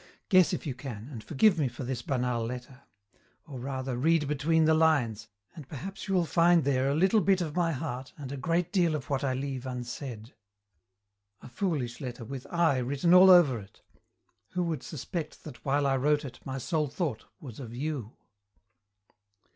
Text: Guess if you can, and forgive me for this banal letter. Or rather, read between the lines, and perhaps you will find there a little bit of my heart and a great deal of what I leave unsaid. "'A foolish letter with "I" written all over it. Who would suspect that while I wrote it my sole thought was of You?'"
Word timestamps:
Guess 0.29 0.51
if 0.51 0.65
you 0.65 0.73
can, 0.73 1.07
and 1.11 1.23
forgive 1.23 1.59
me 1.59 1.67
for 1.67 1.83
this 1.83 2.01
banal 2.01 2.43
letter. 2.43 2.81
Or 3.45 3.59
rather, 3.59 3.95
read 3.97 4.27
between 4.27 4.65
the 4.65 4.73
lines, 4.73 5.27
and 5.55 5.69
perhaps 5.69 6.07
you 6.07 6.15
will 6.15 6.25
find 6.25 6.63
there 6.63 6.89
a 6.89 6.95
little 6.95 7.21
bit 7.21 7.39
of 7.39 7.55
my 7.55 7.71
heart 7.71 8.11
and 8.17 8.31
a 8.31 8.35
great 8.35 8.73
deal 8.73 8.95
of 8.95 9.11
what 9.11 9.23
I 9.23 9.35
leave 9.35 9.67
unsaid. 9.67 10.33
"'A 11.43 11.49
foolish 11.49 12.01
letter 12.01 12.25
with 12.25 12.47
"I" 12.49 12.79
written 12.79 13.13
all 13.13 13.29
over 13.29 13.59
it. 13.59 13.83
Who 14.53 14.63
would 14.63 14.81
suspect 14.81 15.43
that 15.43 15.63
while 15.63 15.85
I 15.85 15.97
wrote 15.97 16.25
it 16.25 16.39
my 16.43 16.57
sole 16.57 16.87
thought 16.87 17.25
was 17.39 17.59
of 17.59 17.75
You?'" 17.75 18.13